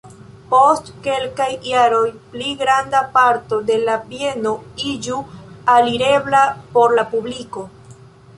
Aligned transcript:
Post 0.51 0.87
kelkaj 1.07 1.49
jaroj 1.71 2.07
pli 2.31 2.47
granda 2.61 3.01
parto 3.19 3.59
de 3.69 3.77
la 3.83 3.99
bieno 4.15 4.55
iĝu 4.95 5.21
alirebla 5.77 6.43
por 6.75 6.99
la 7.01 7.07
publiko. 7.15 7.69